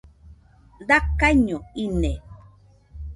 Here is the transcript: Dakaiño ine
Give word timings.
Dakaiño 0.87 1.57
ine 1.85 2.13